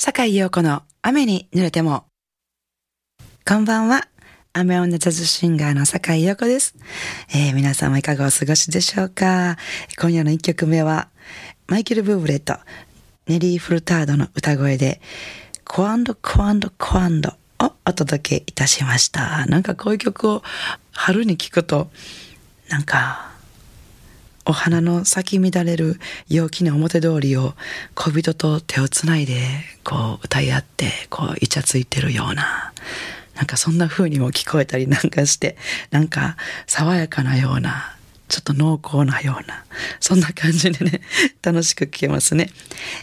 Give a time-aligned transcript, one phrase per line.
[0.00, 2.04] 坂井陽子の雨に濡れても。
[3.44, 4.06] こんばんは。
[4.52, 6.76] 雨女ジャズシンガーの坂井陽子です。
[7.34, 9.56] えー、皆様いかがお過ごしでしょうか
[10.00, 11.08] 今夜の一曲目は、
[11.66, 12.58] マイケル・ブーブレット、
[13.26, 15.00] ネリー・フルタードの歌声で、
[15.64, 19.46] コアンドコアンドコアンドをお届けいたしました。
[19.46, 20.44] なんかこういう曲を
[20.92, 21.90] 春に聴くと、
[22.68, 23.32] なんか
[24.48, 27.52] お花の咲き乱れる陽気な表通りを
[27.94, 29.42] 小人と手をつないで
[29.84, 32.72] こう歌い合ってこうイチャついてるような
[33.36, 35.58] なんかそんな風にも聞こえたりなんかして
[35.90, 37.97] なんか爽やかなような
[38.28, 39.64] ちょっと濃厚なような、
[40.00, 41.00] そんな感じでね、
[41.42, 42.50] 楽しく聴けますね。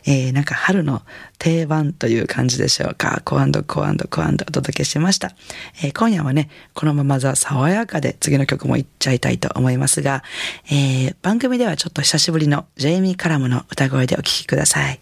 [0.06, 1.02] えー、なんか春の
[1.40, 3.22] 定番という感じでしょうか。
[3.26, 5.36] コアンドコアンドコアンドお届けしました。
[5.82, 10.24] えー、今夜はね、このままザ爽やかで次の曲もいっちゃいたいと思いますが、
[10.70, 15.00] えー、番組ではちょっと久しぶりのジェイミー・カラムの歌声でお聴きください。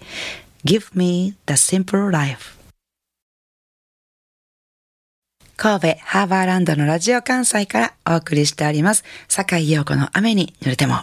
[0.66, 2.63] Give me the simple life
[5.56, 9.04] 神戸ハーバーランドのラジオ関西からお送りしております。
[9.30, 10.96] 坂井陽子の雨に濡れても。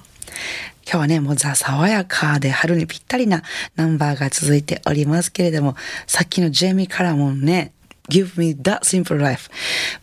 [0.84, 3.42] 今日はね、もうザ・爽やかで春にぴったりな
[3.76, 5.76] ナンバーが続いておりますけれども、
[6.06, 7.72] さっきのジェイミー・カラモンね、
[8.08, 9.48] Give me that simple life.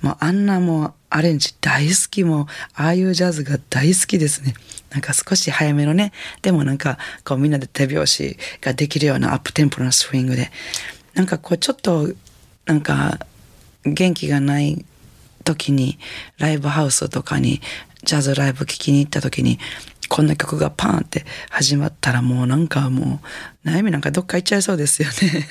[0.01, 4.53] もうあんなもうアレンジ大好きもああいうジャズが大好きですね。
[4.91, 10.51] なんか少し早めのね、でもなんかこうみんなで手拍子ができるようなアップテンポなスイングで、
[11.15, 12.09] なんかこうちょっと
[12.65, 13.19] なんか
[13.93, 14.85] 元気がない
[15.43, 15.97] 時に
[16.37, 17.61] ライブハウスとかに
[18.03, 19.59] ジャズライブ聴きに行った時に
[20.09, 23.19] こんな曲がパーンって始まったらもうなんかも
[23.65, 25.47] う悩みなんかどっか行っちゃいそうですよね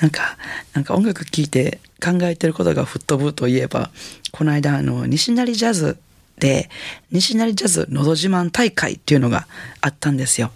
[0.00, 0.36] なんか
[0.74, 3.90] なんか音楽聴いて考えてることが吹っ飛ぶといえば
[4.32, 5.98] この間あの西成ジャズ
[6.38, 6.68] で
[7.10, 9.46] 西成ジャズのど自慢大会っていうのが
[9.80, 10.50] あったんですよ。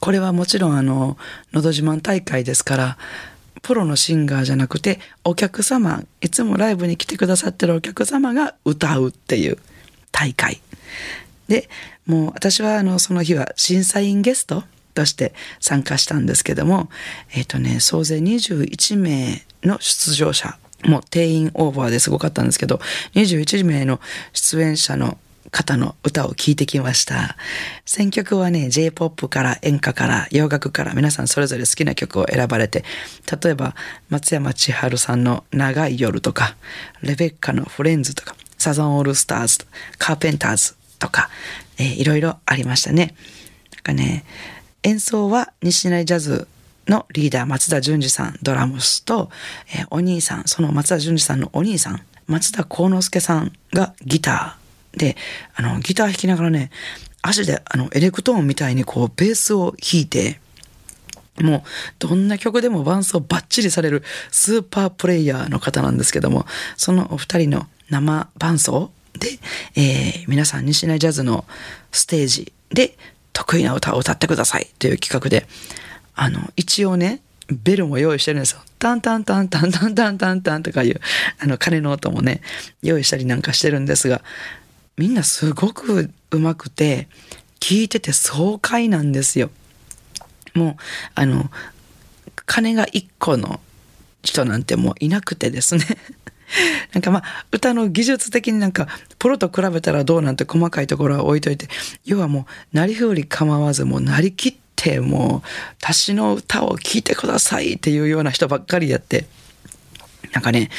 [0.00, 1.18] これはもちろんあの
[1.52, 2.98] のど自慢大会ですから
[3.62, 9.58] プロのシンガーじゃなくてお客様いつもライブに来てくださってるお客様が歌うっていう
[10.12, 10.60] 大会。
[11.48, 11.68] で
[12.06, 14.64] もう私はあのその日は審査員ゲスト
[14.94, 16.88] として参加したんですけども
[17.34, 22.80] えっ、ー、とね総勢21名の出場者もう定員オーバーですごかったんですけど
[23.14, 24.00] 21名の
[24.32, 25.18] 出演者の
[25.50, 27.36] 方の歌を聴いてきました。
[27.84, 32.84] 選曲はね、J-POP から演歌から洋楽から皆さんそれぞれ好きな曲を選ばれて、
[33.42, 33.74] 例えば
[34.08, 36.56] 松山千春さんの長い夜とか、
[37.02, 39.66] レベッカのフレンズとか、サザンオールスターズ、
[39.98, 41.30] カーペンターズとか、
[41.78, 43.14] えー、いろいろありましたね。
[43.72, 44.24] なんかね、
[44.82, 46.48] 演奏は西成ジャズ
[46.86, 49.30] のリーダー松田淳二さんドラムスと、
[49.74, 54.59] えー、お兄さんその松田淳二さんのお兄さん松田幸之助さんがギター
[54.92, 55.16] で、
[55.54, 56.70] あの、ギター弾きながらね、
[57.22, 60.40] 足で、あの、エレクトーンみたいにこう、ベースを弾いて、
[61.40, 61.62] もう、
[61.98, 66.46] どんな曲でも伴奏バッチリされるスーパープレイヤーの方なんですけども、
[66.76, 69.38] そのお二人の生伴奏で、
[69.76, 71.44] えー、皆さん西成ジャズの
[71.92, 72.96] ステージで
[73.32, 75.46] 得意な歌を歌ってくださいという企画で、
[76.14, 77.20] あの、一応ね、
[77.50, 78.60] ベルも用意してるんですよ。
[78.78, 81.00] タンタンタンタンタンタンタンタンとかいう、
[81.38, 82.40] あの、鐘の音もね、
[82.82, 84.22] 用意したりなんかしてるんですが、
[85.00, 87.08] みんなすごく上手くて
[87.58, 89.48] 聞いてて爽快なんですよ。
[90.54, 90.76] もう
[91.14, 91.50] あの
[92.44, 93.60] 金が一個の
[94.22, 95.86] 人なんてもういなくてですね
[96.92, 98.88] なんかまあ歌の技術的になんか
[99.18, 101.68] プロと比べたらどうなんて細かいところは置いといて
[102.04, 105.48] 要はもうなりふり構わずもうなりきってもう
[105.80, 109.24] 私の歌を聴いてくださいっていうような人ばっかりやって。
[110.32, 110.70] なんかね、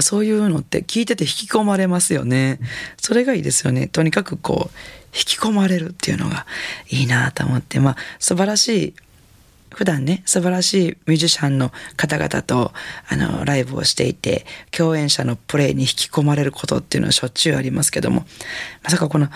[0.00, 2.58] そういうのって聞いてて引き込まれますよね。
[2.96, 3.86] それがいいですよね。
[3.86, 4.76] とにかくこう、
[5.16, 6.46] 引き込まれるっていうのが
[6.90, 8.94] いいなと思って、まあ素晴らしい
[9.76, 12.72] 普段ね、素晴らしいミュージシャンの方々と、
[13.08, 18.24] あの、ライブをしていて、共演者のプレイに引き込まれることっていうのはしょっちゅうありますけども、
[18.82, 19.28] まさかこの、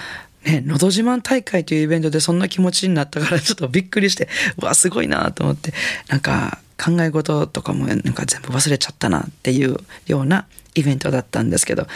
[0.44, 5.74] ね、のど自慢大会というイベントでそんな気持ちになったからちょっとびっくりして、うわ、すごいなと思って、
[6.08, 11.86] なんか、考え事とかもなんか全部忘れちゃったなっていうようなイベントだったんですけど、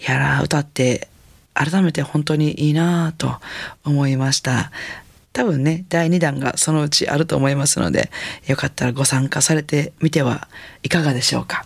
[0.00, 1.08] いやら、歌って
[1.54, 3.36] 改めて本当にいいなと
[3.84, 4.70] 思いました。
[5.32, 8.10] 多分ね、第2弾がそのうちあると思いますので、
[8.46, 10.48] よかったらご参加されてみては
[10.82, 11.64] いかがでしょうか。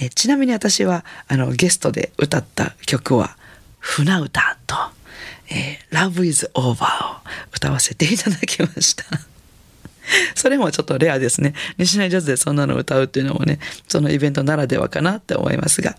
[0.00, 3.36] えちなみに私はあのゲストで歌った曲は
[3.78, 4.76] 船歌と、
[5.50, 6.76] えー、Love is Over を
[7.54, 9.04] 歌わせていただきました。
[10.34, 11.54] それもちょっとレアですね。
[11.78, 13.58] 西成ジャズでそんなの歌うっていうのもね、
[13.88, 15.96] そのイベントならではかなって思いますが。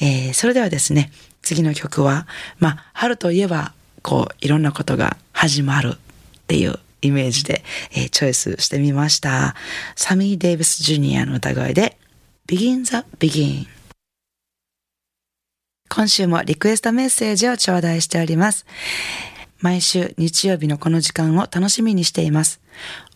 [0.00, 1.12] えー、それではですね、
[1.42, 2.26] 次の曲は、
[2.58, 3.72] まあ、春といえば、
[4.02, 5.98] こう、いろんなことが始まるっ
[6.46, 9.54] ていうイメージで、えー、チョイスしてみました。
[9.96, 11.96] サミー・デイビス・ジュニアの歌声で
[12.46, 13.66] Begin the Begin
[15.88, 18.64] 今週もリクエストメッセージを頂戴しております。
[19.62, 22.60] 毎週日曜日のこの時間を楽しみにしています。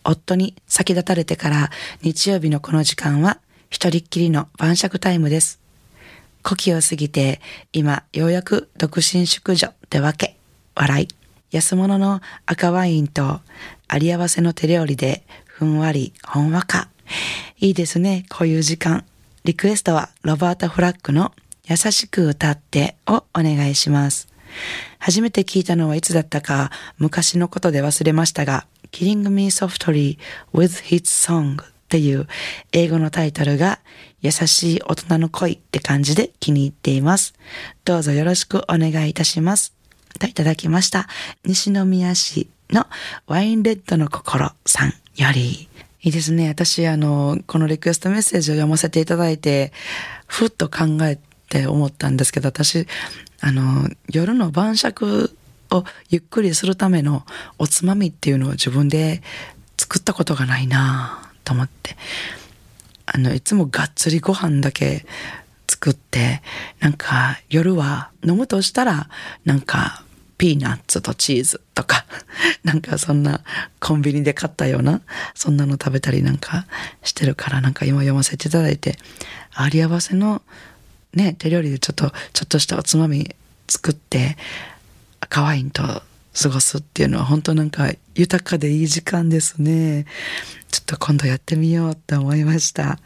[0.05, 1.69] 夫に先立たれてから
[2.01, 3.39] 日曜日のこの時間は
[3.69, 5.59] 一人っきりの晩酌タイムです。
[6.43, 7.41] 古希を過ぎて
[7.73, 10.37] 今ようやく独身淑女ってわけ。
[10.73, 11.07] 笑い。
[11.51, 13.41] 安物の赤ワインと
[13.89, 16.87] あり合わせの手料理でふんわりほんわか。
[17.59, 19.03] いいですね、こういう時間。
[19.43, 21.33] リクエストはロバータ・フラッグの
[21.65, 24.29] 優しく歌ってをお願いします。
[24.99, 30.17] 初めて聞いたのはいつだったか昔のことで忘れましたが、Killing Me Softly
[30.53, 32.27] with His Song っていう
[32.71, 33.79] 英語のタイトルが
[34.21, 37.33] 優しい大人の恋って感じで気に入っています。
[37.85, 39.73] どうぞよろしくお願いいたします。
[40.19, 41.07] といただきました。
[41.45, 42.85] 西宮市の
[43.27, 45.69] ワインレッドの心さんより。
[46.01, 46.47] いいですね。
[46.49, 49.73] 私、あの、このリクエストメッセージを読ませていただいて、
[50.27, 51.17] ふっと考え
[51.47, 52.87] って思ったんですけど、私、
[53.39, 55.35] あの、夜の晩酌
[55.71, 57.23] をゆっくりするための
[57.57, 59.21] おつまみっていうのを自分で
[59.77, 61.95] 作ったことがないなと思って。
[63.05, 65.05] あの、いつもがっつりご飯だけ
[65.69, 66.41] 作って、
[66.81, 69.09] なんか夜は飲むとしたら、
[69.45, 70.03] なんか
[70.37, 72.05] ピーナッツとチーズとか、
[72.65, 73.41] なんかそんな
[73.79, 75.01] コンビニで買ったような、
[75.33, 76.65] そんなの食べたりなんか
[77.03, 78.97] してるから、なんか今読ませていただいて、
[79.53, 80.41] あり合わせの
[81.13, 83.35] ね、手料理でちょっと、ちょっとしたおつまみ
[83.67, 84.37] 作って、
[85.19, 90.05] 赤ワインと過ごすっていうのは本当なんか豊かでいい時間ですね。
[90.71, 92.99] ちょっと今度やってみようって思いました。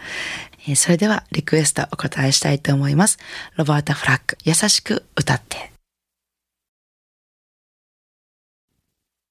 [0.68, 3.18] えー、それではリクエストお答えしたいと思います。
[3.56, 5.72] ロバータ・フラッグ、優しく歌って。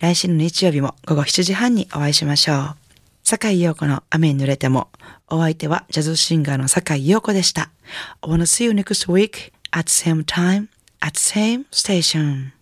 [0.00, 2.76] 来週の日曜日も午後7時半にお会いしましょう。
[3.24, 4.88] 坂井陽子の雨に濡れても、
[5.28, 7.70] お相手はジャズシンガーの坂井陽子でした。
[8.20, 10.68] I wanna see you next week at same time
[11.00, 12.52] at same station.